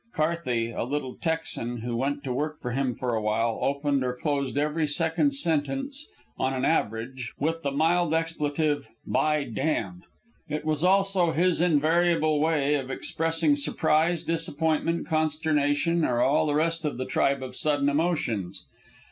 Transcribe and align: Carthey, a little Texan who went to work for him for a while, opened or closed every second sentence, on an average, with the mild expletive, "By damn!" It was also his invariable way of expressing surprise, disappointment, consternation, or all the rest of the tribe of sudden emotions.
Carthey, 0.15 0.71
a 0.75 0.81
little 0.83 1.13
Texan 1.21 1.81
who 1.81 1.95
went 1.95 2.23
to 2.23 2.33
work 2.33 2.59
for 2.59 2.71
him 2.71 2.95
for 2.95 3.13
a 3.13 3.21
while, 3.21 3.59
opened 3.61 4.03
or 4.03 4.15
closed 4.15 4.57
every 4.57 4.87
second 4.87 5.33
sentence, 5.35 6.07
on 6.39 6.55
an 6.55 6.65
average, 6.65 7.33
with 7.37 7.61
the 7.61 7.69
mild 7.69 8.11
expletive, 8.11 8.87
"By 9.05 9.43
damn!" 9.43 10.01
It 10.49 10.65
was 10.65 10.83
also 10.83 11.29
his 11.29 11.61
invariable 11.61 12.39
way 12.39 12.73
of 12.73 12.89
expressing 12.89 13.55
surprise, 13.55 14.23
disappointment, 14.23 15.05
consternation, 15.05 16.03
or 16.03 16.19
all 16.19 16.47
the 16.47 16.55
rest 16.55 16.83
of 16.83 16.97
the 16.97 17.05
tribe 17.05 17.43
of 17.43 17.55
sudden 17.55 17.87
emotions. 17.87 18.63